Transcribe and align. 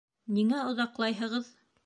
—Ниңә 0.37 0.61
оҙаҡлайһығыҙ? 0.71 1.53